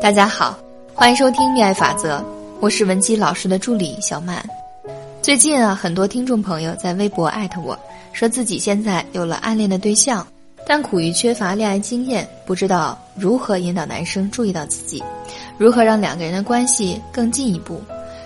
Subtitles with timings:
[0.00, 0.58] 大家好，
[0.94, 2.18] 欢迎收听《恋爱法则》，
[2.60, 4.44] 我是文姬老师的助理小曼。
[5.22, 7.78] 最近啊，很多听众朋友在微博艾特我
[8.12, 10.26] 说自己现在有了暗恋的对象，
[10.66, 15.02] 但苦于缺乏恋爱经验，不知道如何引导男生注意到自己，
[15.56, 17.80] 如何让两个人的关系更进一步。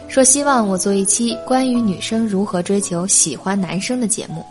[0.09, 4.45] 说希望我做一期关于女生如何追求喜欢男生的节目。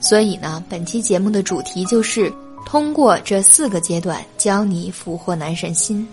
[0.00, 2.32] 所以呢，本期节目的主题就是
[2.64, 6.06] 通过这四个阶段教你俘获男神心。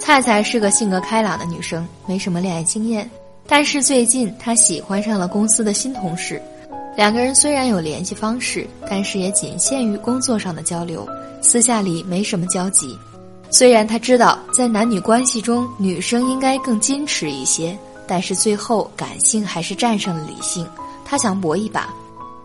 [0.00, 3.08] 菜菜是个性格开朗的女生，没什么恋爱经验，
[3.46, 6.40] 但是最近她喜欢上了公司的新同事，
[6.96, 11.06] 两个人虽然有联系方式，但是也仅限于工作上的交流，
[11.40, 12.98] 私下里没什么交集。
[13.50, 20.66] 虽然她知道在男女关系中女生应该更矜持一些，但是最后感性还是战胜了理性，
[21.04, 21.88] 她想搏一把，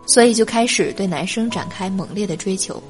[0.06, 2.82] 所以就开始对男生展开猛烈的追求。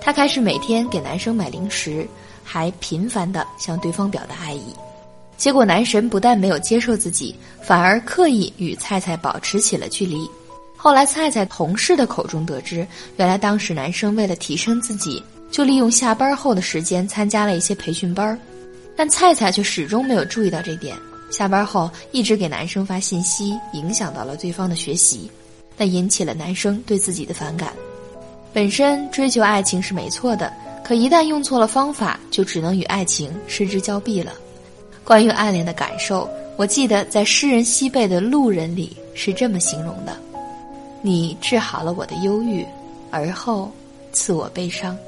[0.00, 2.06] 她开始每天给男生买零食。
[2.44, 4.74] 还频繁地向对方表达爱意，
[5.36, 10.28] 结果男神不但没有接受自己，反而刻意与菜菜保持起了距离。
[10.76, 12.84] 后来菜菜同事的口中得知，
[13.16, 18.38] 原来当时男生为了提升自己，就利用下班后的时间参加了一些培训班
[18.96, 20.96] 但菜菜却始终没有注意到这点，
[21.30, 25.30] 下班后一直给男生发信息，影响到了对方的学习，
[25.76, 27.72] 那引起了男生对自己的反感。
[28.52, 30.52] 本身追求爱情是没错的。
[30.84, 34.32] 可一旦用错了方法，就只能与爱情失之交臂了。
[35.04, 40.16] 关于暗恋的感受，我记得在诗人西贝的《路人》里是这么形容的
[41.00, 42.66] ：“你治好了我的忧郁，
[43.12, 43.70] 而后
[44.12, 44.98] 赐我悲伤。”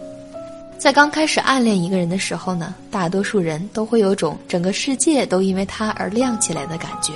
[0.78, 7.12] 在刚开始暗恋一个人的时候呢，大多数人都会有种整个世界都因为他而亮起来的感觉，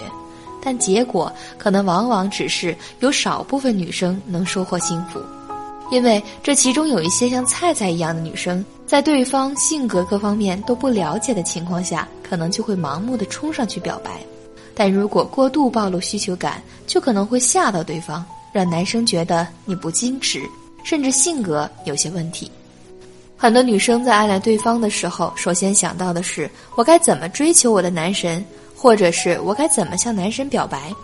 [0.63, 5.21] 但结果可能往往只是有少部分女生能收获幸福。
[5.91, 14.21] 因为这其中有一些像菜菜一样的女生，在对方性格各方面都不了解的情况下，可能就会盲目的冲上去表白，
[14.75, 20.43] 但如果过度暴露需求感，就可能会吓到对方，让男生觉得你不矜持，
[20.85, 22.51] 甚至性格有些问题。
[23.35, 28.45] 很多女生在暗恋对方的时候，首先想到的是我该怎么追求我的男神，
[28.79, 30.95] 或者是我该怎么向男神表白。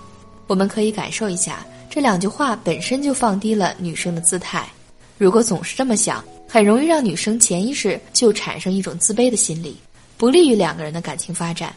[0.47, 1.67] 我们可以感受一下。
[1.91, 4.67] 这两句话本身就放低了女生的姿态，
[5.17, 9.77] 如果总是这么想，很容易让女生潜意识就产生一种自卑的心理，
[10.17, 11.73] 不利于两个人的感情发展。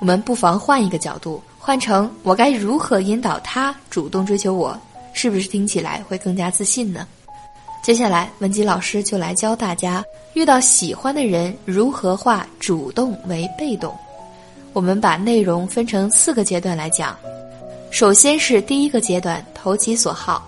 [0.00, 4.78] 我们不妨换一个角度，换成我该如何引导他主动追求我，
[5.12, 7.06] 是不是听起来会更加自信呢？
[7.82, 10.04] 接下来，文姬老师就来教大家
[10.34, 13.92] 遇到喜欢的人如何化主动为被动。
[14.72, 17.16] 我们把内容分成四个阶段来讲。
[17.90, 20.46] 首先是第一个阶段，投其所好。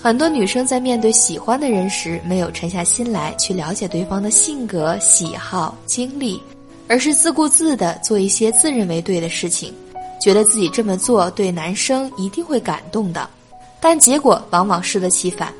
[0.00, 6.42] 很多女生在面对喜欢的人时，没有沉下心来去了解对方的性格、喜好、经历，
[6.88, 9.72] 而是自顾自地做一些自认为对的事情，
[10.20, 13.30] 觉得自己这么做对男生一定会感动的，
[13.80, 15.52] 但结果往往适得其反。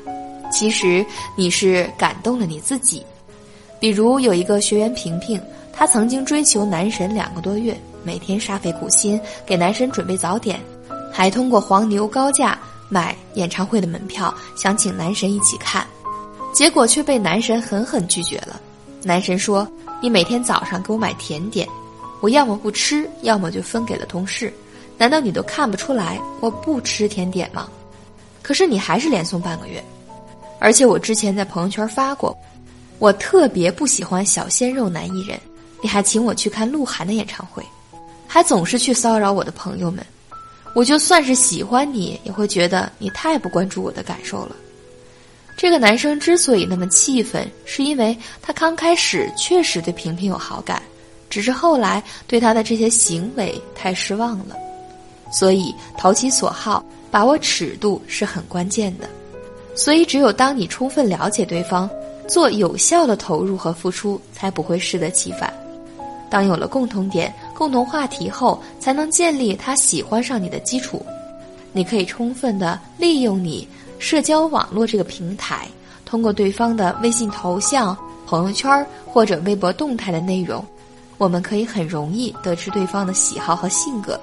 [0.51, 1.05] 其实
[1.37, 3.01] 你是感动了你自己。
[3.79, 10.59] 比如有一个学员萍萍，她曾经追求男神两个多月，每天煞费苦心给男神准备早点。
[11.11, 12.57] 还通过黄牛高价
[12.89, 15.85] 买演唱会的门票，想请男神一起看，
[16.53, 18.59] 结果却被男神狠狠拒绝了。
[19.03, 19.67] 男神说
[20.01, 21.67] ：“你每天早上给我买甜点，
[22.19, 24.51] 我要么不吃，要么就分给了同事。
[24.97, 27.67] 难道你都看不出来我不吃甜点吗？
[28.41, 29.83] 可是你还是连送半个月，
[30.59, 32.35] 而且我之前在朋友圈发过，
[32.99, 35.39] 我特别不喜欢小鲜肉男艺人，
[35.81, 37.63] 你还请我去看鹿晗的演唱会，
[38.33, 40.03] 还总是去骚扰我的朋友们。”
[40.73, 44.55] 我就算是喜欢你，也会觉得你太不关注我的感受了。
[45.55, 50.81] 这个男生之所以那么气愤，是因为他刚开始确实对萍萍有好感，
[51.29, 54.55] 只是后来对他的这些行为太失望了。
[55.31, 59.07] 所以投其所好，把握尺度是很关键的。
[59.75, 61.87] 所以只有当你充分了解对方，
[62.27, 65.53] 做有效的投入和付出，才不会适得其反。
[66.31, 71.05] 当有了共同点、共同话题后，才能建立他喜欢上你的基础。
[71.71, 73.67] 你可以充分的利用你
[73.99, 75.67] 社交网络这个平台，
[76.05, 80.63] 通过对方的微信头像、朋友圈或者微博动态的内容，
[81.17, 84.19] 我们可以很容易得知对方的喜好和性格。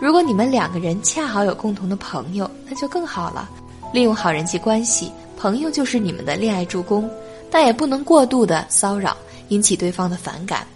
[0.00, 3.48] 如果你们两个人恰好有共同的朋友，那就更好了。
[3.92, 7.08] 利用好人际关系，朋友就是你们的恋爱助攻，
[7.50, 9.16] 但也不能过度的骚扰，
[9.48, 10.66] 引起对方的反感。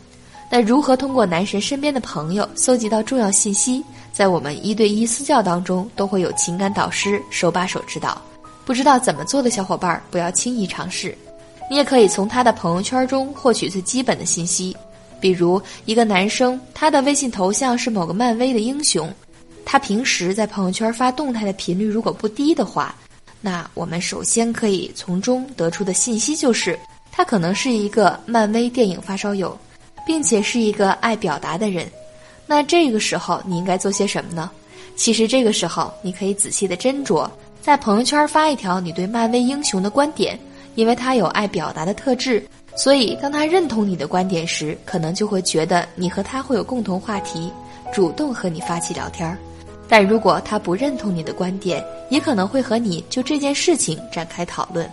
[0.50, 3.84] 那如何通过男神身边的朋友搜集到重要信息？
[4.12, 8.20] 在我们一对一私教当中，都会有情感导师手把手指导。
[8.64, 11.16] 不知道怎么做的小伙伴，不要轻易尝试。
[11.70, 14.74] 你也可以从他的朋友圈中获取最基本的信息，
[15.20, 19.12] 比如一个男生，他的微信头像是某个漫威的英雄，
[19.66, 22.94] 他平时在朋友圈发动态的频率如果不低的话，
[23.40, 26.78] 那我们首先可以从中得出的信息就是，
[27.12, 29.56] 他可能是一个漫威电影发烧友，
[30.08, 31.86] 并且是一个爱表达的人。
[32.46, 34.50] 那这个时候你应该做些什么呢？
[34.96, 37.28] 其实这个时候你可以仔细的斟酌，
[37.60, 40.38] 在朋友圈发一条你对漫威英雄的观点。
[40.74, 42.40] 因为他有爱表达的特质，
[42.76, 47.52] 所以当他认同你的观点时，可能就会觉得你和他会有共同话题，
[47.92, 49.36] 主动和你发起聊天儿。
[49.88, 54.88] 但如果他不认同你的观点，也可能会和你就这件事情展开讨论。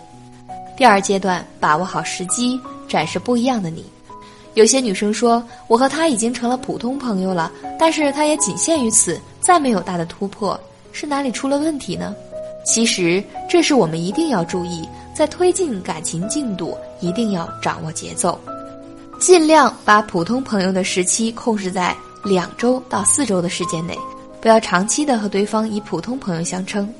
[0.76, 3.84] 第二阶段，把握好时机，展示不一样的你。
[4.56, 10.58] 有些女生说，我和他已经成了普通朋友了，但是他也仅限于此，再没有大的突破，
[10.92, 12.16] 是哪里出了问题呢？
[12.64, 14.88] 其实，这是我们一定要注意。
[15.14, 18.38] 在推进感情进度，一定要掌握节奏，
[19.20, 21.94] 尽量把普通朋友的时期控制在
[22.24, 23.94] 两周到四周的时间内，
[24.40, 26.90] 不要长期的和对方以普通朋友相称，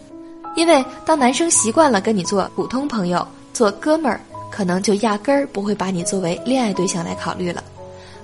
[0.56, 4.20] 因为当男生习惯了跟你做普通朋友、做哥们儿，
[4.50, 7.62] 可能就压根儿不会把你作为恋爱对象来考虑了，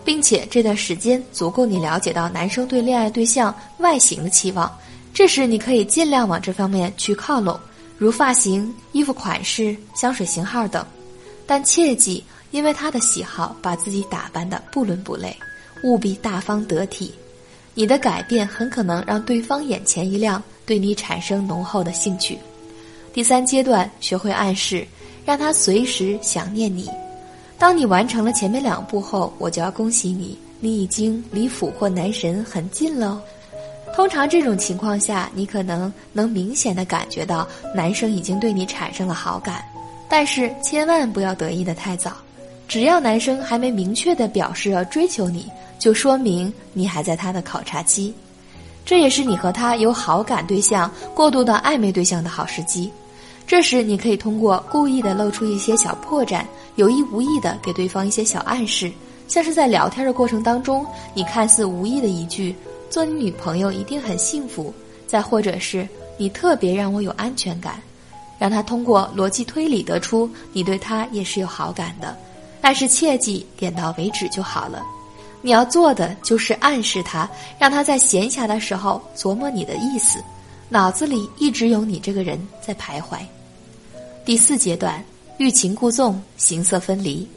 [0.04, 4.70] 并且这段时间足够你了解到男生对恋爱对象外形的期望，
[5.12, 7.58] 这时你可以尽量往这方面去靠拢。
[7.98, 10.84] 如发型、衣服款式、香水型号等，
[11.46, 15.36] 但切记因为他的喜好把自己打扮的不伦不类，
[15.84, 17.14] 务必大方得体。
[17.74, 22.36] 你的改变很可能让对方眼前一亮，对你产生浓厚的兴趣。
[23.12, 24.86] 第三阶段，学会暗示，
[25.24, 26.88] 让他随时想念你。
[27.58, 33.22] 当你完成了前面两步后，我就要恭喜你，你已经离俘获男神很近了。
[33.94, 39.62] 通常这种情况下，你可能能明显的感觉到男生已经对你产生了好感，
[40.08, 42.12] 但是千万不要得意的太早。
[42.66, 45.46] 只要男生还没明确的表示要追求你，
[45.78, 48.14] 就说明你还在他的考察期，
[48.82, 52.90] 这也是你和他由好感对象过渡到暧昧对象的好时机。
[53.46, 56.42] 这时你可以通过故意的露出一些小破绽，
[56.76, 58.90] 有意无意的给对方一些小暗示，
[59.28, 62.54] 像是在聊天的过程当中，你看似无意的一句。
[62.88, 64.72] 做你女朋友一定很幸福，
[65.06, 67.80] 再或者是你特别让我有安全感，
[68.38, 72.14] 让他通过逻辑推理得出你对他也是有好感的，
[72.60, 74.82] 但是切记点到为止就好了。
[75.40, 77.26] 你要做的就是暗示他，
[77.58, 80.22] 让他在闲暇的时候琢磨你的意思，
[80.72, 83.18] 脑子里一直有你这个人在徘徊。
[84.24, 85.04] 第四阶段，
[85.36, 87.28] 欲擒故纵，形色分离。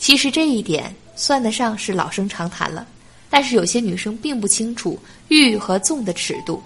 [0.00, 2.84] 其实这一点算得上是老生常谈了。
[3.30, 4.98] 但是有些女生并不清楚
[5.28, 6.60] 欲和纵的尺度，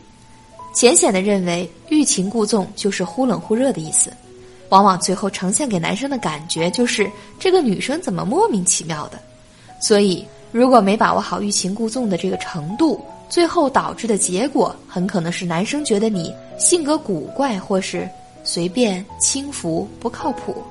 [0.72, 4.10] 浅显的认为欲擒故纵就是忽冷忽热的意思，
[4.70, 9.20] 往往最后呈现给男生的感觉就是这个女生怎么莫名其妙的。
[9.78, 18.06] 所以如果没把握好欲擒故纵的这个程度，最后导致的结果很可能是男生觉得你性格古怪或是
[18.44, 20.62] 随便轻浮不靠谱。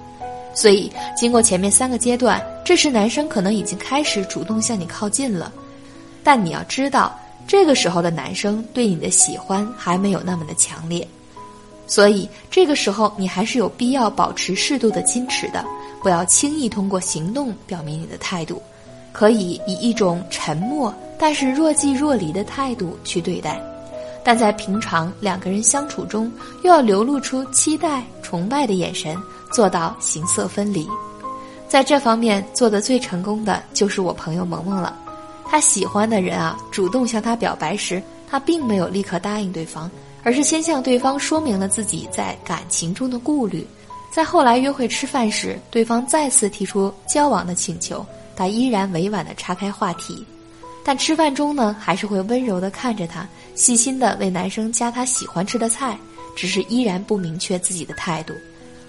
[0.54, 5.52] 所以经过前面三个阶段，这时男生可能已经开始主动向你靠近了。
[6.22, 7.18] 但你要知道，
[7.48, 11.08] 这个时候的男生对你的喜欢还没有那么的强烈，
[11.88, 15.64] 所以这个时候你还是有必要保持适度的矜持的，
[16.04, 18.62] 不要轻易通过行动表明你的态度，
[19.14, 23.62] 可以以一种沉默但是若即若离的态度去对待，
[24.24, 26.32] 但在平常两个人相处中，
[26.64, 29.18] 又要流露出期待、崇拜的眼神，
[29.52, 30.88] 做到形色分离。
[31.68, 34.98] 在这方面做得最成功的就是我朋友萌萌了。
[35.46, 39.90] 他喜欢的人啊，主动向他表白时，他并没有立刻答应对方，
[40.24, 43.68] 而是先向对方说明了自己在感情中的顾虑。
[44.12, 50.26] 在后来约会吃饭时，对方再次提出交往的请求，他依然委婉地岔开话题，
[50.84, 55.98] 但吃饭中呢，还是会温柔地看着他，细心地为男生夹他喜欢吃的菜，
[56.36, 58.34] 只是依然不明确自己的态度。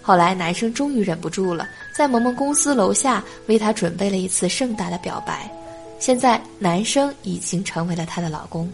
[0.03, 5.51] 后来男生终于忍不住了，在萌萌公司楼下为他准备了一次盛大的表白。
[5.99, 8.67] 现在男生已经成为了她的老公，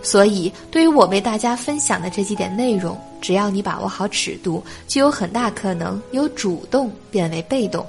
[0.00, 7.84] 所以对于我为大家分享的这几点内容，只要你把握好尺度，就有很大可能由主动变为被动。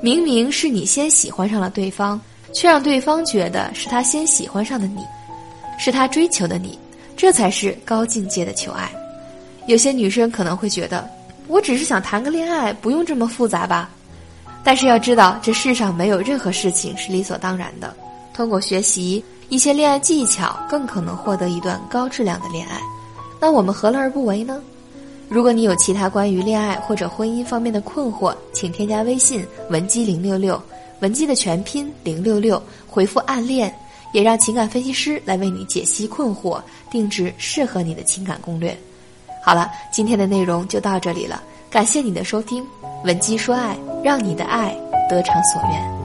[0.00, 2.18] 明明是你先喜欢上了对方，
[2.52, 5.04] 却让对方觉得是他先喜欢上的你，
[5.78, 6.78] 是他追求的你，
[7.16, 8.90] 这才是高境界的求爱。
[9.66, 11.08] 有些女生可能会觉得，
[11.48, 13.90] 我只是想谈个恋爱，不用这么复杂吧。
[14.64, 17.94] 但是要知道，这世上没有任何事情是理所当然的。
[18.34, 22.80] 通过学习一些恋爱技巧，更可能获得一段高质量的恋爱。
[23.40, 24.62] 那我们何乐而不为呢？
[25.28, 28.70] 如果你有其他关于恋爱或者婚姻方面的困惑，请。
[28.70, 30.60] 添加微信文姬零六六，
[31.02, 33.74] 文姬的全拼零六六，回复暗恋，
[34.12, 38.76] 也让情感分析师来为你解析困惑，定制适合你的情感攻略。
[39.44, 42.64] 好了，今天的内容就到这里了，感谢你的收听，
[43.04, 44.72] 文姬说爱，让你的爱
[45.10, 46.01] 得偿所愿。